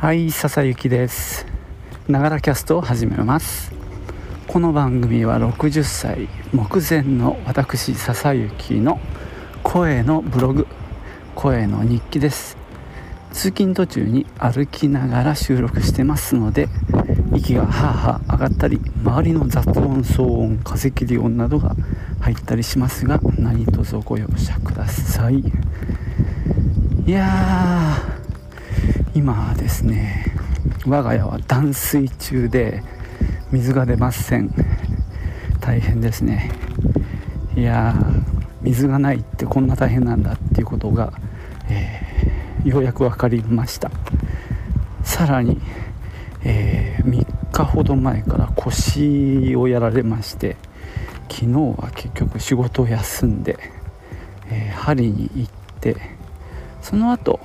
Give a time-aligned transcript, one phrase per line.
[0.00, 1.44] はい笹雪です。
[2.06, 3.72] ながらキャストを始めます。
[4.46, 9.00] この番組は60歳目前の私笹雪の
[9.64, 10.68] 声のブログ
[11.34, 12.56] 声の日記です。
[13.32, 16.68] 通勤途中に歩きながら収録してますので
[17.34, 21.74] 息がハーハー上がったり周りの雑音騒音風切り音などが
[22.20, 25.42] 入ったりしますが何卒ご容赦ください。
[27.04, 28.07] いや
[29.18, 30.24] 今ですね
[30.86, 32.84] 我が家は断水中で
[33.50, 34.54] 水が出ません。
[35.60, 36.52] 大変ですね。
[37.56, 37.96] いや
[38.62, 41.12] 水がないってこんな大変なんだっていうことが、
[41.68, 43.90] えー、ようやく分かりました。
[45.02, 45.60] さらに、
[46.44, 50.56] えー、3日ほど前から腰をやられまして
[51.28, 53.58] 昨日は結局仕事を休んで、
[54.48, 55.96] えー、針に行って
[56.80, 57.40] その後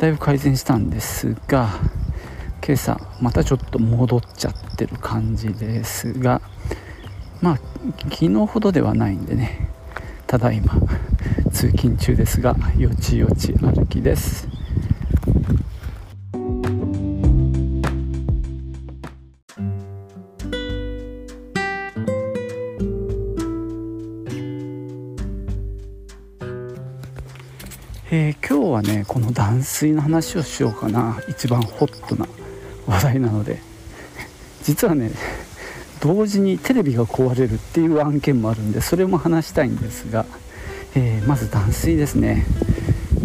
[0.00, 1.68] だいぶ改善したんですが
[2.66, 6.40] 今朝またちょっと戻っちゃってる感じですが
[7.42, 7.56] まあ
[8.04, 9.68] 昨日ほどではないんでね。
[10.26, 10.72] ただいま
[11.52, 14.48] 通勤中ですがよちよち歩きです。
[29.10, 31.20] この断水の話をしようかな。
[31.26, 32.28] 一番ホットな
[32.86, 33.60] 話題なので。
[34.62, 35.10] 実はね
[36.00, 40.26] 同時にテレビが壊れるっていう案件もあるんでそれも話したいんですが、
[40.94, 42.46] えー、まず断水ですね、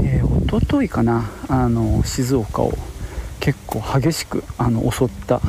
[0.03, 2.73] えー、一昨日かなあの静岡を
[3.39, 5.39] 結構激しくあの襲った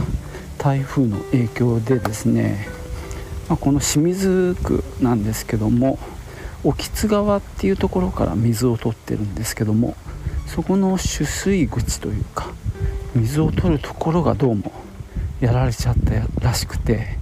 [0.58, 2.68] 台風の影響でですね、
[3.48, 5.98] まあ、この清水区なんですけども
[6.62, 9.96] 興津川っていうところから水を取ってるんですけども
[10.46, 12.48] そこの取水口というか
[13.14, 14.72] 水を取るところがどうも
[15.40, 17.18] やられちゃったらしくて、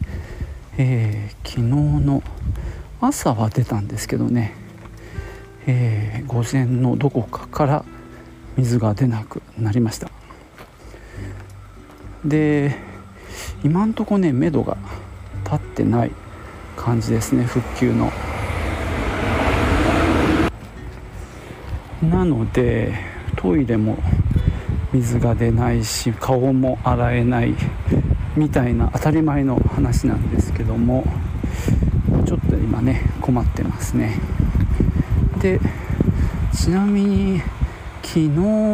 [0.79, 1.63] えー、昨日
[2.05, 2.23] の
[3.01, 4.55] 朝は出たんですけどね、
[5.67, 7.85] えー、午前のどこかから
[8.57, 10.11] 水が出なくなりました。
[12.25, 12.77] で
[13.65, 14.77] 今んとこね目処が
[15.45, 16.13] 立ってない
[16.77, 18.13] 感じですね復旧の。
[22.03, 23.14] なので
[23.45, 23.99] トイレも
[24.91, 27.55] 水が出ないし顔も洗えない
[28.37, 31.05] みたいな当たり前の話なんですけども
[32.25, 34.19] ちょっと今ね困ってますね。
[35.43, 35.61] で
[36.55, 37.43] ちなみに
[38.03, 38.31] 昨日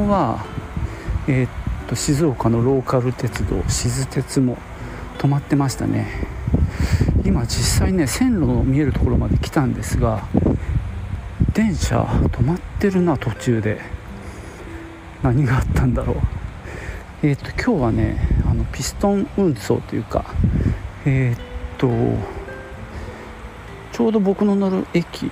[0.09, 0.47] は
[1.27, 1.51] えー、っ
[1.89, 4.57] と静岡のローカル鉄道静鉄も
[5.19, 6.07] 止まってましたね。
[7.25, 10.29] 今実際ね線路の見えるところまで来たんですが
[11.55, 13.99] 電車止まってるな途中で。
[15.23, 16.17] 何があったんだろう。
[17.23, 18.19] えっ、と今日はね
[18.51, 20.25] あのピストン運送というか
[21.05, 21.41] えっ、
[21.79, 21.89] と
[23.93, 25.31] ちょうど僕の乗る駅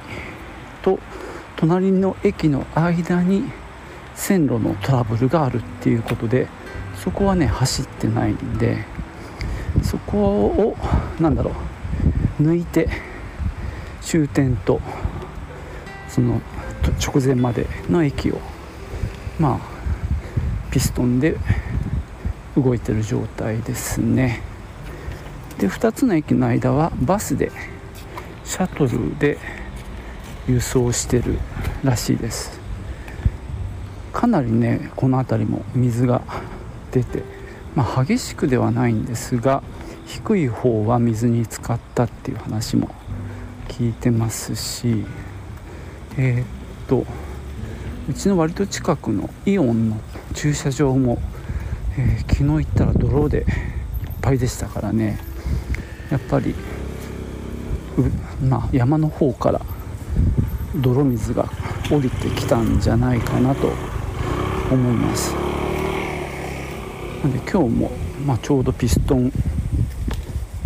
[0.82, 0.98] と
[1.56, 3.44] 隣の駅の間に
[4.14, 6.48] 線路のトラブルがあるっていうことで
[6.94, 8.84] そこはね走ってないんで
[9.82, 10.76] そこを
[11.20, 11.52] 何だろ
[12.38, 12.88] う抜いて
[14.00, 14.80] 終点と
[16.08, 16.40] その
[17.04, 18.40] 直前までの駅を
[19.38, 19.67] まあ
[20.70, 21.36] ピストンで
[22.56, 24.42] 動いてる状態ですね。
[25.58, 27.50] で2つの駅の間はバスで
[28.44, 29.38] シャトルで
[30.46, 31.38] 輸送してる
[31.82, 32.58] らしいです。
[34.12, 36.22] かなりねこの辺りも水が
[36.90, 37.22] 出て、
[37.74, 39.62] まあ、激しくではないんですが
[40.06, 42.94] 低い方は水に浸かったっていう話も
[43.68, 45.04] 聞いてますし
[46.16, 46.46] えー、っ
[46.88, 47.06] と
[48.08, 50.00] うちの割と近くのイオンの
[50.34, 51.18] 駐車場も、
[51.98, 53.44] えー、昨日行ったら泥でいっ
[54.22, 55.18] ぱいでしたからね。
[56.10, 56.54] やっぱり
[58.48, 59.60] まあ、山の方から
[60.76, 61.50] 泥水が
[61.90, 63.72] 降りてきたんじゃないかなと
[64.70, 65.34] 思います。
[67.22, 67.90] なんで今日も、
[68.24, 69.32] まあ、ちょうどピストン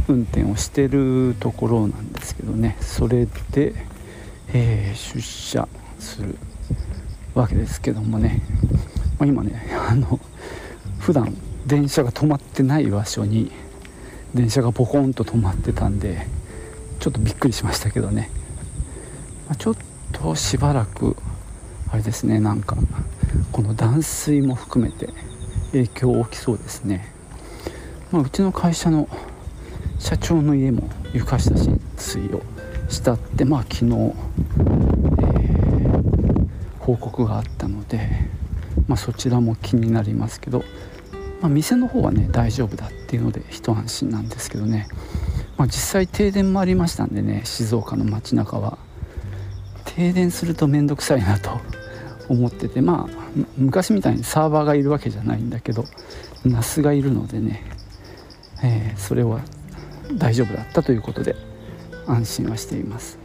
[0.09, 2.77] 運転をしてるところなんですけどね。
[2.81, 3.75] それで
[4.55, 5.67] えー、出社
[5.99, 6.37] する。
[7.35, 8.43] わけですけどもね、
[9.19, 10.21] まあ、今ねあの
[10.99, 11.37] 普段
[11.67, 13.51] 電車が止まってない場所に
[14.35, 16.27] 電車がポコンと止まってたんで
[17.01, 18.31] ちょっとびっくりしましたけどね、
[19.49, 19.77] まあ、ちょっ
[20.13, 21.17] としばらく
[21.91, 22.77] あれですねなんか
[23.51, 25.09] この断水も含めて
[25.73, 27.13] 影響大きそうですね、
[28.11, 29.09] まあ、うちの会社の
[29.99, 32.43] 社長の家も床下浸水を
[32.89, 34.15] したってまあ昨日、
[36.83, 38.09] 報告があったので
[38.89, 40.65] まあ、そちらも気になりますけど、
[41.41, 44.89] まあ、店の方はね大丈夫だっていうので一安心なんですけどね、
[45.57, 48.79] まあ、実際停電もありましたんでね静岡の街中は
[49.85, 51.61] 停電すると面倒くさいなと
[52.29, 53.23] 思っててまあ
[53.57, 55.85] 昔みたいにサーバーがいるわけじゃないんだけど
[56.45, 57.63] NAS がいるのでね、
[58.63, 59.41] えー、それは
[60.15, 61.37] 大丈夫だったということで
[62.07, 63.22] 安心はしています。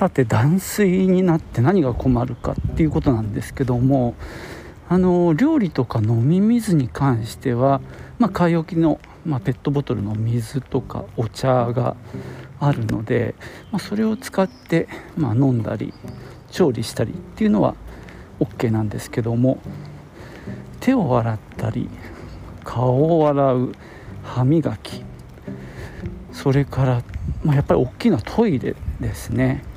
[0.00, 4.14] さて断水になって何が困るかっていうことなんですけども
[4.88, 7.82] あの料理とか飲み水に関しては、
[8.18, 11.96] まあ、買い置きの、まあ、ペットボトルの水とかお茶が
[12.60, 13.34] あるので、
[13.72, 14.88] まあ、それを使って、
[15.18, 15.92] ま飲んだり
[16.50, 17.74] 調理したりっていうのは
[18.38, 19.60] OK なんですけども
[20.80, 21.90] 手を洗ったり
[22.64, 23.72] 顔を洗う
[24.22, 25.04] 歯磨き
[26.32, 27.02] それから、
[27.44, 29.68] まあ、やっぱり大きなトイレですね。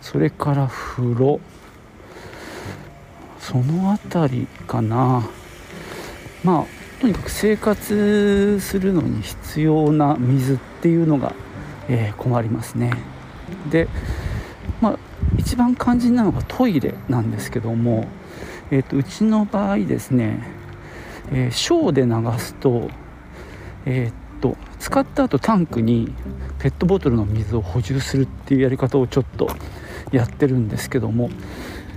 [0.00, 1.40] それから風呂。
[3.38, 5.28] その辺りかな。
[6.44, 11.32] まあとにかく生活するのに必要な水っていうのが、
[11.88, 12.92] えー、困りますね。
[13.70, 13.88] で
[14.80, 14.98] まあ
[15.36, 18.06] 一番肝心なのがトイレなんですけども、
[18.70, 20.42] えーと、うちの場合ですね、
[21.32, 22.90] えー、小で流すと,、
[23.86, 26.12] えーと使った後タンクに
[26.58, 29.48] ペットボトルの水を補充するっていうやり方をちょっと
[30.12, 31.30] やってるんですけども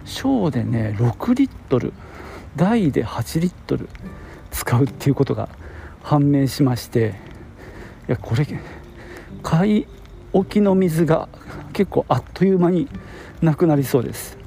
[0.06, 1.94] 小でね6リットル
[2.56, 3.90] 大で8リットル
[4.52, 5.50] 使うっていうことが
[6.04, 7.16] 判明しまして
[8.08, 8.46] いやこれ
[9.44, 9.88] 買い
[10.34, 11.30] 置きの水が
[11.74, 12.88] 結構あっという間に
[13.42, 14.38] なくなりそうです。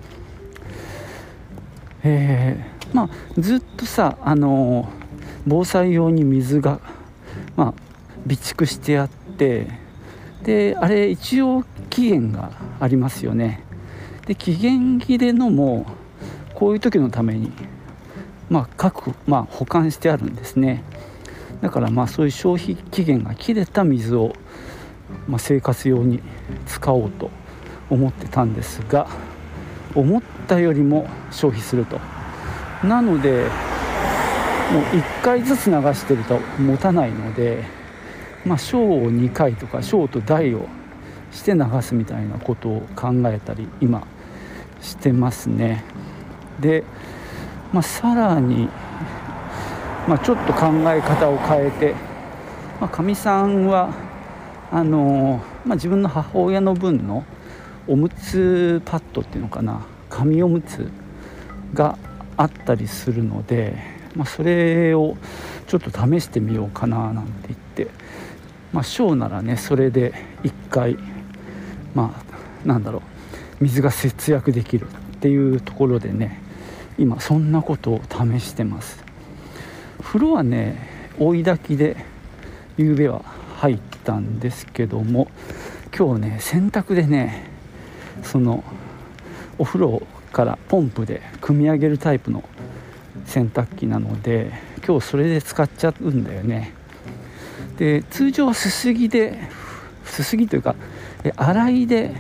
[2.02, 4.88] えー、まあずっとさあの
[5.46, 6.80] 防災用に水が、
[7.56, 7.74] まあ、
[8.22, 9.68] 備蓄してあって
[10.42, 11.64] であれ一応
[11.94, 12.50] 期限が
[12.80, 13.62] ありますよね。
[14.26, 15.86] で期限切れのも
[16.54, 17.52] こういう時のために
[18.50, 20.82] まあ各、まあ、保管してあるんですね。
[21.60, 24.32] だからまあそういう消費期限が切れた水を、
[25.28, 26.20] まあ、生活用に
[26.66, 27.30] 使おうと
[27.88, 29.06] 思ってたんですが
[29.94, 32.00] 思ったよりも消費すると。
[32.82, 33.44] なので
[34.72, 37.62] もう1回ずつ流してると持たないので
[38.44, 40.66] まあ小を2回とか小と大を
[41.34, 44.06] して流すみたいなことを考えたり今
[44.80, 45.84] してますね。
[46.60, 46.84] で、
[47.72, 48.68] まあ、さらに、
[50.08, 51.94] まあ、ちょっと考え方を変えて
[52.88, 53.92] かみ、まあ、さんは
[54.70, 57.24] あのまあ、自分の母親の分の
[57.86, 59.86] おむつパッドっていうのかな。
[60.10, 60.90] 紙おむつ
[61.74, 61.98] が
[62.36, 63.76] あったりするので、
[64.14, 65.16] まあ、それを
[65.66, 67.88] ちょっと試してみようかななんて言って、
[68.72, 70.96] まあ、ショーならねそれで1回
[71.94, 72.22] ま
[72.64, 73.02] あなんだろう。
[73.60, 76.40] 水が節約できるっていうところでね
[76.98, 79.02] 今そんなことを試してます。
[80.02, 80.88] 風呂はね
[81.18, 81.96] 追い炊きで
[82.76, 83.22] 夕べは
[83.56, 85.28] 入ったんですけども
[85.96, 87.50] 今日ね洗濯でね
[88.22, 88.64] その
[89.58, 90.02] お風呂
[90.32, 92.42] からポンプで組み上げるタイプの
[93.24, 94.52] 洗濯機なので
[94.86, 96.72] 今日それで使っちゃうんだよね。
[97.78, 99.38] で通常はすすぎで
[100.04, 100.74] すすぎというか
[101.36, 102.14] 洗いで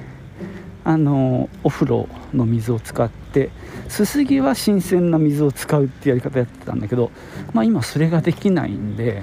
[0.84, 3.50] あのお風呂の水を使って
[3.88, 7.10] すすぎは新鮮な水を使うってやり方やってたんだけど、
[7.52, 9.22] まあ、今それができないんで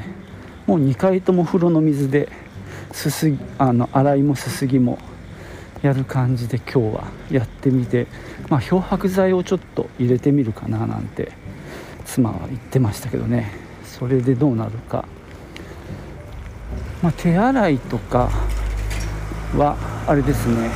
[0.65, 2.29] もう2回とも風呂の水で
[2.91, 4.97] すすぎあの洗いもすすぎも
[5.81, 8.07] やる感じで今日はやってみて、
[8.49, 11.31] まあ、漂白剤をちょっと入れてみるかななんて
[12.05, 13.71] 妻は言ってましたけどね。
[14.01, 15.05] それでどうなるか、
[17.03, 18.31] まあ、手洗いとか
[19.57, 19.77] は
[20.07, 20.69] あれですね。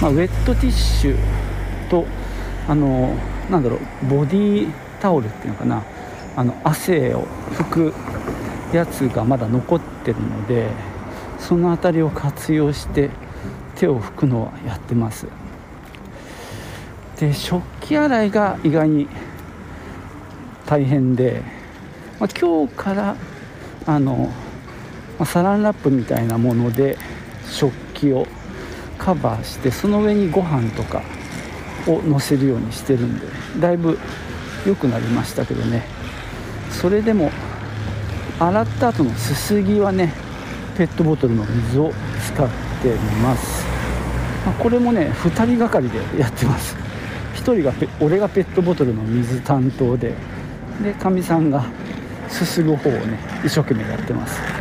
[0.00, 1.16] まあ、ウェットティッシュ
[1.90, 2.06] と
[2.68, 3.14] あの
[3.50, 5.82] なんだろうボディタオルっていうのかな。
[6.36, 7.94] あの汗を拭く
[8.72, 10.70] やつがまだ残ってるので
[11.38, 13.10] その辺りを活用して
[13.74, 15.26] 手を拭くのはやってます。
[17.18, 19.08] で食器洗いが意外に
[20.66, 21.42] 大変で、
[22.18, 23.16] まあ、今日から
[23.86, 24.32] あの、
[25.18, 26.96] まあ、サランラップみたいなもので
[27.48, 28.26] 食器を
[28.98, 31.02] カバーしてその上にご飯とか
[31.86, 33.26] を乗せるようにしてるんで
[33.58, 33.98] だいぶ
[34.66, 35.86] 良くなりましたけどね。
[36.70, 37.30] それでも
[38.38, 40.12] 洗った後のすすぎはね
[40.76, 41.92] ペットボトルの水を
[42.26, 42.48] 使っ
[42.80, 43.66] ています、
[44.46, 46.76] まあ、これもね2人がかりでやってます。
[47.34, 50.14] 1人が俺がペットボトルの水担当で
[50.82, 51.64] でかみさんが
[52.28, 54.59] すする方をね一生懸命やってます。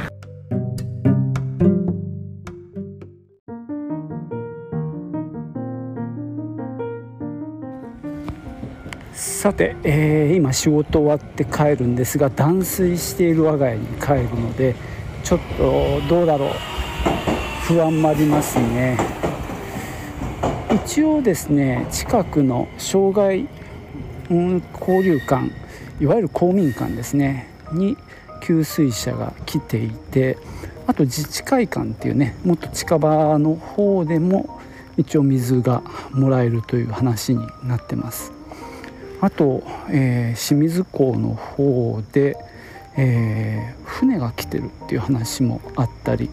[9.40, 14.76] さて、えー、今仕事終わって帰るんですが断水している我が家に帰るので
[15.24, 16.50] ちょっとどうだろう。
[17.64, 18.98] 不安もありますね。
[20.84, 23.48] 一応ですね近くの障害、
[24.30, 25.50] うん、交流館
[26.02, 27.96] いわゆる公民館ですねに
[28.44, 30.38] 給水車が来ていて
[30.86, 34.60] あと自治会館っていうねもっと近場の方でも
[34.98, 35.82] 一応水が
[36.12, 38.38] もらえるという話になってます。
[39.22, 42.38] あと、えー、清水港の方で、
[42.98, 46.30] えー、船が来てるっていう話もあったり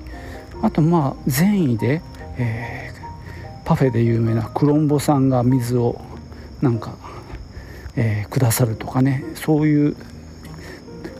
[0.62, 2.00] あとまあ善意で、
[2.38, 6.00] えー、パフェで有名なクロンボさんが水を
[6.62, 6.94] なんか、
[7.96, 9.96] えー、くださるとかねそういう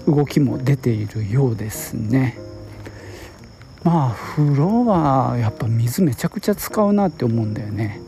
[0.07, 2.39] 動きも出ているようですね。
[3.83, 8.01] まあ風呂はやっぱ水めちゃくちゃ使うなって思うんだよね。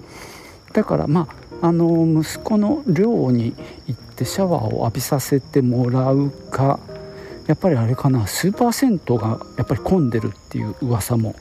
[0.73, 3.55] だからまああの息子の寮に
[3.87, 6.79] 行ってシャワーを浴びさせてもらうか
[7.49, 11.35] やっぱりあれかなスーパー銭湯がやっぱり混んでるっていう噂も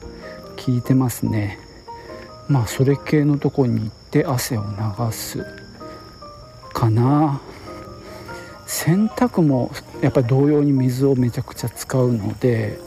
[0.56, 1.60] 聞いてますね。
[2.48, 5.46] まあそれ系のとこに行って汗を流す
[6.74, 7.42] かな。
[8.66, 9.72] 洗濯も
[10.02, 12.80] やっぱり同様に水をめちゃくちゃ使うので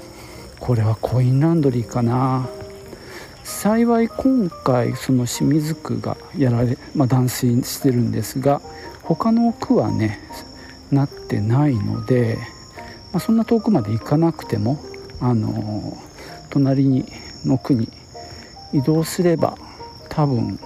[0.59, 2.49] これはコインランドリーかな。
[3.51, 8.63] 幸い今回その清水区がやられ、まあ、断水してるんですが
[9.03, 10.21] 他の区はね
[10.91, 12.39] なってないので、
[13.13, 14.81] まあ、そんな遠くまで行かなくても
[15.21, 15.99] あの
[16.49, 17.05] 隣に
[17.45, 17.89] の区に
[18.73, 19.59] 移動すれば
[20.09, 20.59] 多分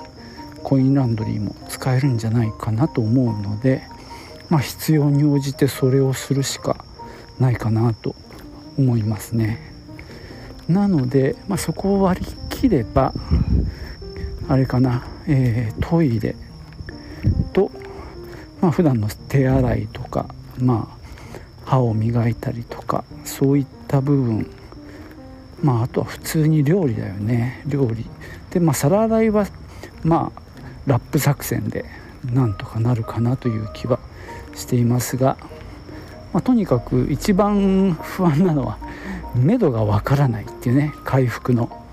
[0.63, 3.83] コインランドリーも使えるんじゃないかなと思うので、
[4.51, 6.85] まあ、必要に応じてそれをするしか
[7.41, 8.15] ないかなと
[8.79, 9.75] 思いますね。
[10.69, 12.37] なので、まあ、そこを割り切
[12.69, 13.13] れば
[14.49, 16.37] あれかな、えー、トイレ
[17.53, 17.71] と、
[18.61, 20.27] まあ普段の手洗いとか、
[20.59, 21.05] まあ、
[21.65, 24.51] 歯を磨いたりとかそういった部分
[25.63, 28.05] まああとは普通に料理だよね料理。
[28.51, 29.47] でまあ皿洗いは
[30.03, 30.41] まあ
[30.87, 31.85] ラップ作戦で
[32.25, 33.99] なんとかなるかなという気は
[34.55, 35.37] していますが、
[36.33, 38.79] まあ、とにかく一番不安なのは
[39.35, 41.84] 目処がわからないっていうね回復の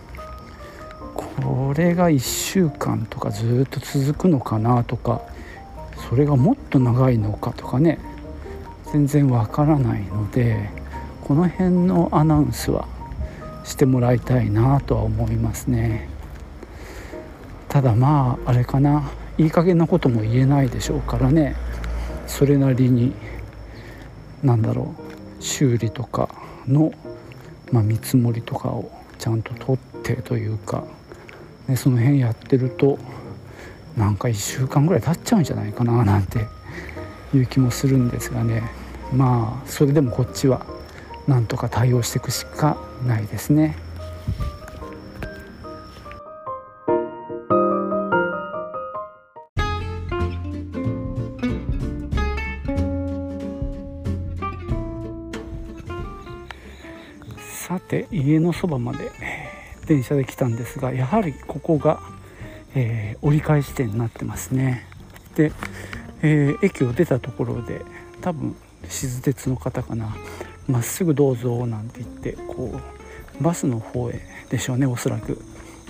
[1.82, 5.22] れが1週間とかずっと続くのかなとか
[6.10, 8.00] それがもっと長いのかとかね
[8.92, 10.70] 全然わからないので
[11.24, 12.88] この辺のアナウンスは
[13.64, 16.10] してもらいたいなとは思いますね。
[17.70, 21.56] ただまああれかないい加減なことも言えないでしょうからね
[22.28, 23.14] それなりに
[24.44, 24.94] なんだろ
[25.40, 26.30] う修理とか
[26.68, 26.92] の
[27.72, 30.84] まあ、見積もりとかをちゃんと取ってというか、
[31.68, 33.00] ね、その辺やってると
[33.98, 36.48] なんか1週間ぐらい経っちゃうんじゃないかな なんて
[37.34, 38.64] いう気もするんですがね
[39.14, 40.66] まあそれでもこっちは
[41.28, 43.78] なんとか対応していくしかないですね。
[57.72, 59.10] さて家のそばまで
[59.92, 62.00] 電車で来たんですがやはりここが、
[62.76, 64.88] えー、折り返し点になってますね。
[65.36, 65.52] で、
[66.22, 67.82] えー、駅を出たところで
[68.22, 68.56] 多分
[68.88, 70.16] 静鉄の方かな。
[70.68, 72.80] まっすぐどうぞなんて言ってこ
[73.40, 75.42] うバスの方へでしょうねおそらく。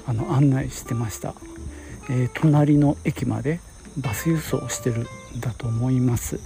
[0.08, 1.36] あの案内してました、
[2.10, 3.60] えー、隣の駅まで
[3.98, 5.01] バス輸送してる
[5.38, 6.39] んだと思います、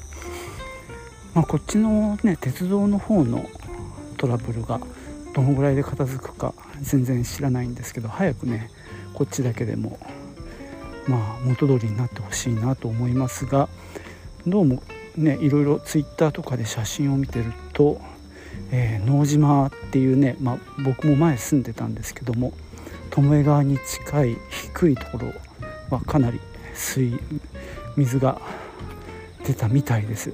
[1.33, 3.49] まあ、こっちのね鉄道の方の
[4.17, 4.81] トラブルが
[5.35, 8.71] どのぐらいで片付くか全然知らないんですけど早くね
[9.13, 9.99] こっちだけでも
[11.07, 13.67] まあ元通りになってほしいなと思いますが
[14.47, 14.81] どうも
[15.17, 17.99] ねいろいろツイッターとかで写真を見てると、
[18.71, 22.53] えー、能島っていうね、まあ、僕も前住んでたんですけども
[23.09, 25.33] 巴川に近い低いところ
[25.89, 26.39] はかなり
[26.73, 27.19] 水
[27.97, 28.39] 水が
[29.45, 30.33] 出たみたいです。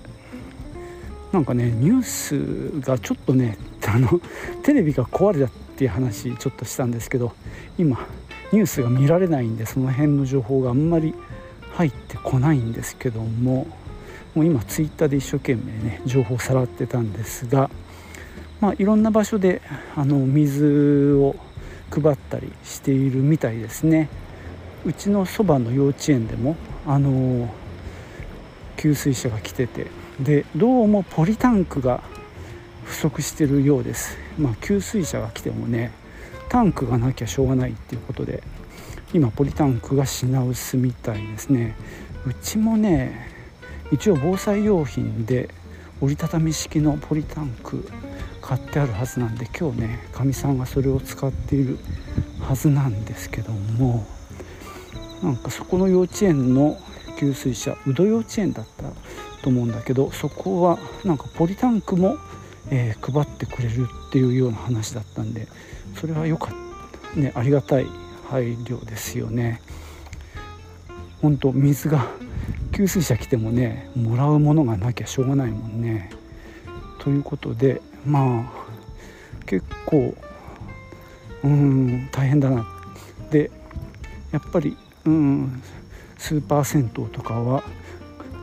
[1.32, 3.58] なんかねニュースがちょっとね
[3.88, 4.22] あの
[4.64, 7.34] テレビが壊れたっていう話ちょっとしたんですけど
[7.78, 8.06] 今
[8.52, 11.14] ニュースが見られないんでその辺の情報があんまり
[11.74, 13.68] 入ってこないんですけども
[14.36, 17.70] もう今ツイッターで一生懸命ね情報をさらってたんですが、
[18.60, 19.62] まあ、いろんな場所で
[19.96, 21.36] あの水を
[21.90, 24.10] 配ったりしているみたいですね。
[24.86, 26.56] うちのそばの幼稚園でも
[26.88, 27.54] あの
[28.78, 29.88] 給水車が来てて
[30.20, 32.02] でどうもポリタンクが
[32.92, 35.92] 不足してるようです、まあ、給水車が来てもね
[36.50, 38.44] タンクがなきゃしょうがないっていうことで
[39.14, 41.76] 今ポリタンクが品薄みたいですね。
[42.26, 43.30] うちもね
[43.92, 45.50] 一応防災用品で
[46.02, 47.88] 折りたたみ式のポリタンク
[48.42, 51.80] 買ってあるはずなんで今日ねかみさんがそれを使っている
[52.40, 54.06] はずなんですけども
[55.24, 56.78] なんかそこの幼稚園の
[57.18, 58.84] 給水車宇土幼稚園だった
[59.42, 62.18] と思うんだけどそこはなんかポリタンクも、
[62.72, 65.48] えー、配ってくれるっていうような話だったんで
[65.96, 66.56] それは良かっ
[67.14, 67.88] たねありがたい
[68.30, 69.62] 配慮ですよね。
[71.22, 72.08] 本当水が
[72.72, 76.10] 給水車来てもねもらうものがなきゃしょうがないもんね。
[77.00, 78.52] ということでまあ
[79.46, 80.16] 結構
[81.44, 82.66] うん大変だな
[83.30, 83.52] で
[84.32, 85.62] やっぱりうん
[86.18, 87.64] スーパー銭湯とかは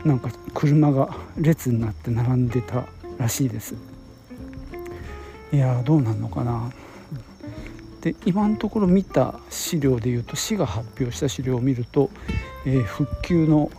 [0.05, 2.85] なんか車が列になって並んでた
[3.19, 3.75] らしいです
[5.53, 6.71] いやどうなんのかな。
[8.01, 12.11] で今のところ見た資料でいうと市が発表した資料を見ると、
[12.65, 13.71] えー、復旧の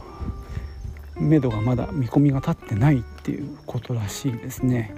[1.15, 4.93] めどがまだ見込みが立ってないっていうことらしいですね。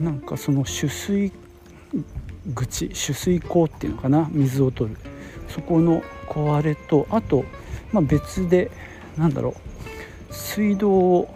[0.00, 1.32] なんかその取水
[2.54, 4.96] 口取水口っていうのかな水を取る。
[5.48, 7.44] そこの壊れとあと、
[7.92, 8.70] まあ、別で
[9.16, 9.54] なんだろ
[10.30, 11.34] う水道を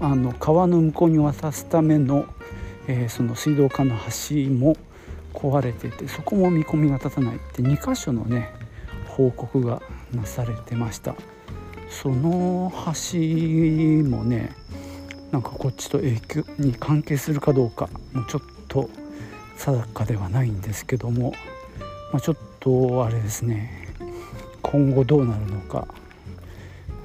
[0.00, 2.26] あの川の向こうに渡すための、
[2.88, 4.76] えー、その水道管の橋も
[5.32, 8.52] 壊れててそこも見込みが立たないって2箇所のね
[9.06, 11.14] 報告がなされてました
[11.88, 13.18] その橋
[14.08, 14.52] もね
[15.30, 18.88] なんかこっちと影響に関係するかどうかもうちょっと
[19.56, 21.32] 定かではないんですけども、
[22.12, 23.88] まあ、ちょっとあれですね
[24.62, 25.86] 今後どうなるのか、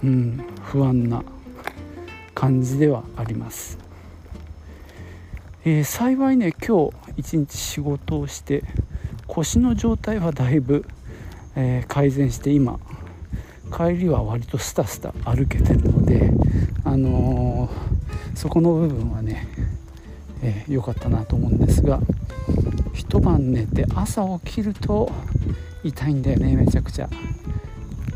[0.04, 1.24] うん、不安な
[2.34, 3.78] 感じではあります。
[5.64, 8.64] えー、幸いね今日一日仕事をして
[9.28, 10.86] 腰の状態はだいぶ、
[11.56, 12.80] えー、改善して今
[13.72, 16.32] 帰りは割とスタスタ歩けてるので、
[16.84, 19.48] あのー、そこの部分はね
[20.42, 22.00] 良、えー、かったなと思うんですが
[22.96, 25.12] 一晩寝て朝起きると
[25.84, 27.10] 痛いんだよねめちゃくちゃ。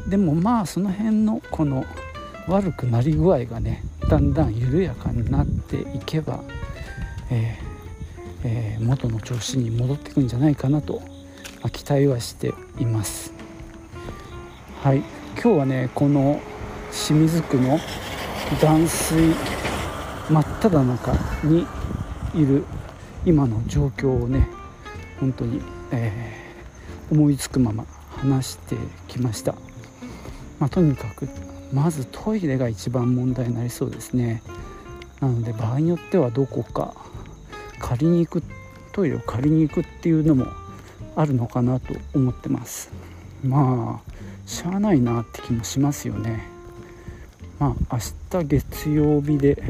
[0.09, 1.85] でもまあその辺のこの
[2.47, 6.43] 悪くなり具合がねだんだん緩やかになっていけば
[7.29, 7.75] えー
[8.43, 11.01] えー、元の調子に戻ってくんじゃないかなと、
[11.61, 13.33] まあ、期待はしています。
[14.83, 14.99] はい。
[15.41, 16.39] 今日はねこの
[16.91, 17.79] 清水区の
[18.61, 19.33] 断水
[20.29, 21.67] 真っ只中に
[22.33, 22.63] いる
[23.25, 24.47] 今の状況をね
[25.19, 25.61] 本当に、
[25.91, 28.75] えー、思いつくまま話して
[29.07, 29.55] きました、
[30.59, 31.27] まあ、とにかく
[31.73, 34.41] まずトイレが一番問題になりそうですね。
[35.19, 36.93] なので場合によってはどこか
[37.79, 38.43] 借りに行く
[38.91, 40.47] トイレを借りに行くっていうのも
[41.15, 42.91] あるのかなと思ってます。
[43.43, 44.11] まあ
[44.45, 46.47] しゃあないなって気もしますよね。
[47.59, 49.61] まあ明日月曜日で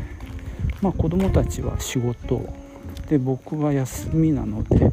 [0.81, 2.47] まあ子供たちは仕事。
[3.09, 4.91] で僕は休みなので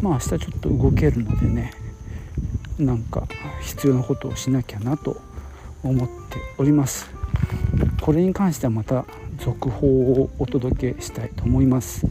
[0.00, 1.72] まあ明日ちょっと動けるのでね
[2.78, 3.28] なんか
[3.60, 5.20] 必要なことをしなきゃなと
[5.82, 6.14] 思って
[6.58, 7.10] おります。
[8.00, 9.04] これに関してはまた
[9.38, 12.06] 続報をお届けしたいと思います。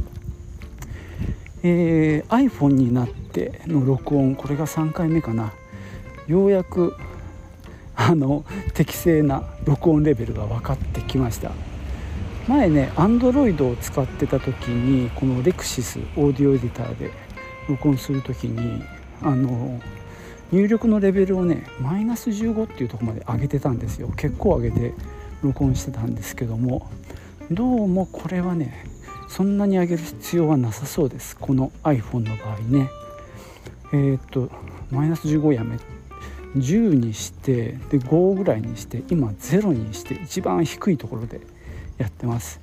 [1.63, 5.53] えー、iPhone になっての録音これが3回目かな。
[6.27, 6.95] ようやく
[7.95, 11.51] あの適正な録音レベルが分かってきました。
[12.47, 17.11] 前ね Android を使ってた時にこの Lexis オーディオエディターで
[17.69, 18.83] 録音する時に
[19.21, 19.79] あの
[20.51, 24.09] 入力のレベルをねマイナス15っていうとこまで上げてたんですよ。
[24.17, 24.93] 結構上げて
[25.43, 26.89] 録音してたんですけども。
[27.51, 28.85] どうもこれはね
[29.31, 31.37] そんなに上げる必要はなさそうです。
[31.37, 32.89] この iPhone の場合ね。
[33.93, 34.49] えー、っと
[34.91, 35.77] マイナス15やめ。
[36.57, 41.39] 10にしてで5ぐらいにして今0にして一番低いところで
[41.97, 42.59] やってます。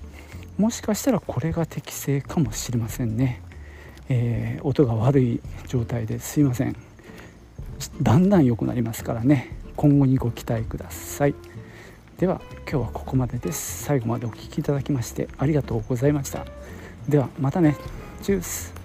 [0.58, 3.40] もしかしたらこれが適正かもしれませんね、
[4.10, 6.76] えー、音が悪い状態ですいません。
[8.02, 9.56] だんだん良くなりますからね。
[9.74, 11.34] 今後にご期待ください。
[12.18, 13.84] では今日はここまでです。
[13.84, 16.57] 最後までお聴きいただきましてありがとうございました。
[17.08, 17.76] ではまたね。
[18.22, 18.77] チュース。